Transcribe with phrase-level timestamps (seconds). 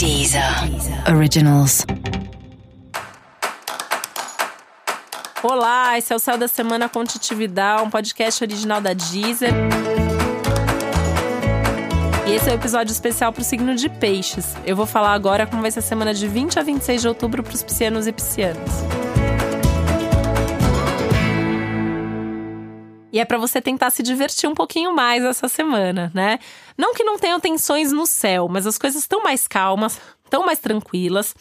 [0.00, 0.42] Deezer
[1.14, 1.84] Originals.
[5.42, 9.52] Olá, esse é o Céu da Semana com Titividade, um podcast original da Deezer.
[12.26, 14.54] E esse é o um episódio especial para o signo de Peixes.
[14.64, 17.42] Eu vou falar agora como vai ser a semana de 20 a 26 de outubro
[17.42, 18.99] para os piscianos e piscianas.
[23.12, 26.38] E é para você tentar se divertir um pouquinho mais essa semana, né?
[26.76, 30.58] Não que não tenham tensões no céu, mas as coisas estão mais calmas, estão mais
[30.58, 31.34] tranquilas.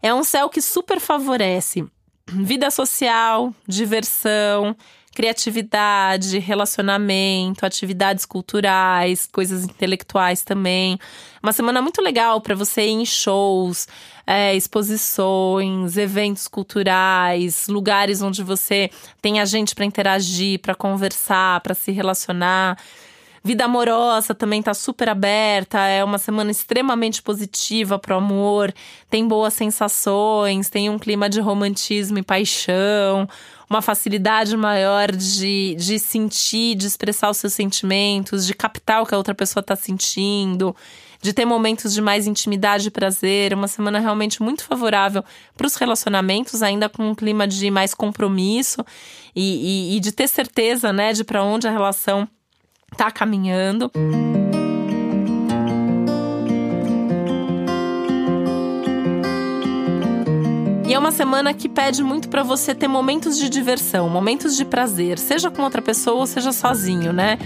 [0.00, 1.84] É um céu que super favorece
[2.30, 4.76] vida social, diversão,
[5.18, 10.96] criatividade, relacionamento, atividades culturais, coisas intelectuais também.
[11.42, 13.88] Uma semana muito legal para você ir em shows,
[14.24, 21.74] é, exposições, eventos culturais, lugares onde você tem a gente para interagir, para conversar, para
[21.74, 22.78] se relacionar.
[23.42, 28.72] Vida amorosa também tá super aberta, é uma semana extremamente positiva pro amor,
[29.08, 33.28] tem boas sensações, tem um clima de romantismo e paixão,
[33.70, 39.14] uma facilidade maior de, de sentir, de expressar os seus sentimentos, de captar o que
[39.14, 40.74] a outra pessoa está sentindo,
[41.20, 43.52] de ter momentos de mais intimidade e prazer.
[43.52, 45.22] Uma semana realmente muito favorável
[45.56, 48.84] para os relacionamentos, ainda com um clima de mais compromisso
[49.34, 52.26] e, e, e de ter certeza né, de para onde a relação
[52.92, 53.90] está caminhando.
[60.88, 64.64] E é uma semana que pede muito para você ter momentos de diversão, momentos de
[64.64, 67.38] prazer, seja com outra pessoa ou seja sozinho, né?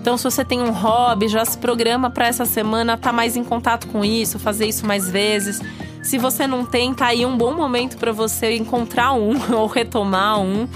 [0.00, 3.36] Então, se você tem um hobby, já se programa para essa semana estar tá mais
[3.36, 5.60] em contato com isso, fazer isso mais vezes.
[6.02, 10.40] Se você não tem, tá aí um bom momento para você encontrar um ou retomar
[10.40, 10.66] um.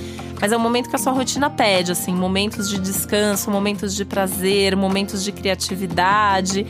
[0.40, 4.04] Mas é um momento que a sua rotina pede, assim, momentos de descanso, momentos de
[4.04, 6.66] prazer, momentos de criatividade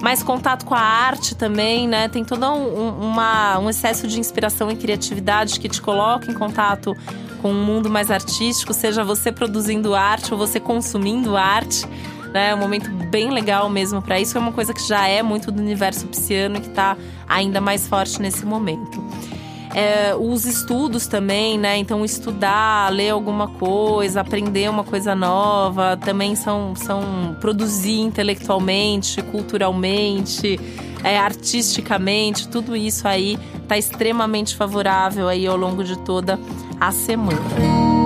[0.00, 2.08] mais contato com a arte também, né?
[2.08, 6.96] Tem todo um, uma, um excesso de inspiração e criatividade que te coloca em contato
[7.42, 11.86] com um mundo mais artístico, seja você produzindo arte ou você consumindo arte.
[12.32, 14.38] Né, é um momento bem legal mesmo para isso.
[14.38, 16.96] É uma coisa que já é muito do universo pisciano e que está
[17.28, 19.02] ainda mais forte nesse momento.
[19.74, 21.76] É, os estudos também, né?
[21.76, 30.58] Então, estudar, ler alguma coisa, aprender uma coisa nova, também são, são produzir intelectualmente, culturalmente,
[31.04, 36.38] é, artisticamente, tudo isso aí está extremamente favorável aí ao longo de toda
[36.80, 37.99] a semana.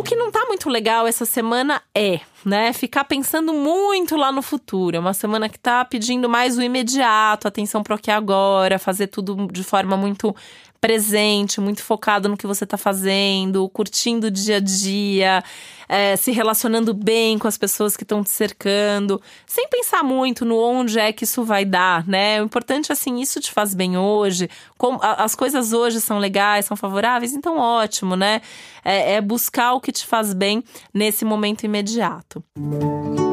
[0.00, 4.40] O que não tá muito legal essa semana é, né, ficar pensando muito lá no
[4.40, 4.96] futuro.
[4.96, 8.78] É uma semana que tá pedindo mais o imediato, atenção para o que é agora,
[8.78, 10.34] fazer tudo de forma muito
[10.80, 15.44] presente, muito focado no que você está fazendo, curtindo o dia a dia,
[15.88, 20.56] é, se relacionando bem com as pessoas que estão te cercando, sem pensar muito no
[20.58, 22.40] onde é que isso vai dar, né?
[22.40, 24.48] O importante, assim, isso te faz bem hoje,
[24.78, 28.40] como, as coisas hoje são legais, são favoráveis, então ótimo, né?
[28.82, 30.64] É, é buscar o que te faz bem
[30.94, 32.42] nesse momento imediato.
[32.56, 33.29] Música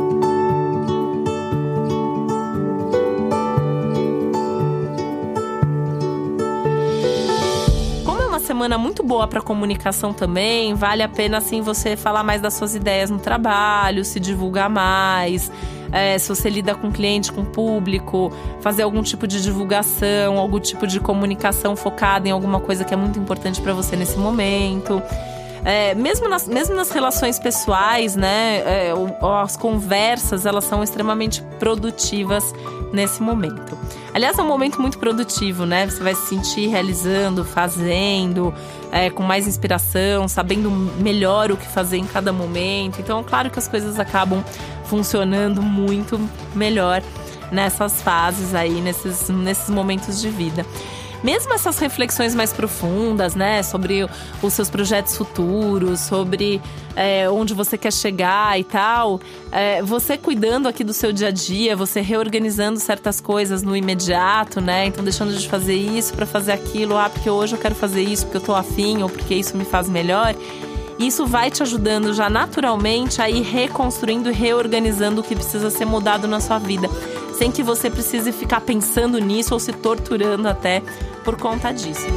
[8.57, 10.73] semana muito boa para comunicação também.
[10.73, 15.51] Vale a pena assim você falar mais das suas ideias no trabalho, se divulgar mais.
[15.91, 20.87] É, se você lida com cliente, com público, fazer algum tipo de divulgação, algum tipo
[20.87, 25.03] de comunicação focada em alguma coisa que é muito importante para você nesse momento.
[25.63, 28.93] É, mesmo, nas, mesmo nas relações pessoais, né, é,
[29.43, 32.55] as conversas, elas são extremamente produtivas
[32.91, 33.77] nesse momento.
[34.17, 35.87] Aliás, é um momento muito produtivo, né?
[35.87, 38.51] Você vai se sentir realizando, fazendo,
[38.91, 42.99] é, com mais inspiração, sabendo melhor o que fazer em cada momento.
[42.99, 44.43] Então, claro que as coisas acabam
[44.85, 46.19] funcionando muito
[46.55, 47.03] melhor
[47.51, 50.65] nessas fases aí, nesses, nesses momentos de vida
[51.23, 54.07] mesmo essas reflexões mais profundas, né, sobre
[54.41, 56.61] os seus projetos futuros, sobre
[56.95, 59.19] é, onde você quer chegar e tal,
[59.51, 64.61] é, você cuidando aqui do seu dia a dia, você reorganizando certas coisas no imediato,
[64.61, 68.01] né, então deixando de fazer isso para fazer aquilo, ah, porque hoje eu quero fazer
[68.01, 70.35] isso porque eu tô afim ou porque isso me faz melhor.
[70.99, 75.85] Isso vai te ajudando já naturalmente a ir reconstruindo e reorganizando o que precisa ser
[75.85, 76.89] mudado na sua vida
[77.37, 80.81] sem que você precise ficar pensando nisso ou se torturando até
[81.23, 82.07] por conta disso.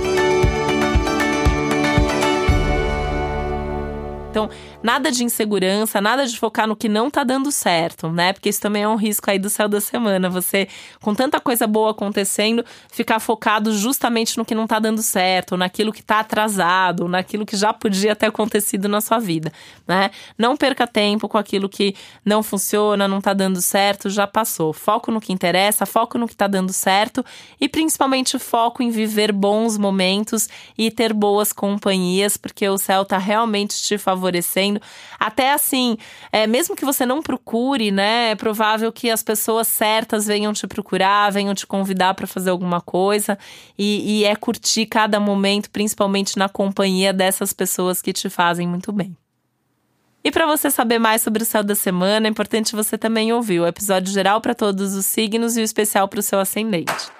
[4.31, 4.49] Então,
[4.83, 8.33] nada de insegurança, nada de focar no que não tá dando certo, né?
[8.33, 10.31] Porque isso também é um risco aí do céu da semana.
[10.31, 10.69] Você,
[11.01, 15.93] com tanta coisa boa acontecendo, ficar focado justamente no que não tá dando certo, naquilo
[15.93, 19.53] que tá atrasado, naquilo que já podia ter acontecido na sua vida,
[19.87, 20.11] né?
[20.39, 21.95] Não perca tempo com aquilo que
[22.25, 24.73] não funciona, não tá dando certo, já passou.
[24.73, 27.25] Foco no que interessa, foco no que tá dando certo
[27.61, 33.19] e principalmente foco em viver bons momentos e ter boas companhias, porque o céu tá
[33.19, 34.70] realmente te favorecendo.
[35.19, 35.97] Até assim,
[36.31, 38.31] é, mesmo que você não procure, né?
[38.31, 42.81] É provável que as pessoas certas venham te procurar, venham te convidar para fazer alguma
[42.81, 43.39] coisa.
[43.79, 48.93] E, e é curtir cada momento, principalmente na companhia dessas pessoas que te fazem muito
[48.93, 49.17] bem.
[50.23, 53.61] E para você saber mais sobre o céu da semana, é importante você também ouvir
[53.61, 57.20] o episódio geral para todos os signos e o especial para o seu ascendente.